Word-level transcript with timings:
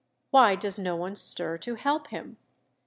Why 0.31 0.55
does 0.55 0.79
no 0.79 0.95
one 0.95 1.13
stir 1.15 1.59
to 1.59 1.75
help 1.75 2.07
him? 2.07 2.37